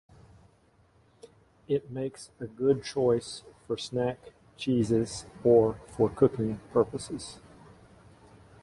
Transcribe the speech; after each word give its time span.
It 1.67 1.91
makes 1.91 2.31
a 2.39 2.47
good 2.47 2.83
choice 2.83 3.43
for 3.67 3.77
snack 3.77 4.17
cheeses 4.57 5.27
or 5.43 5.79
for 5.95 6.09
cooking 6.09 6.59
purposes. 6.73 7.37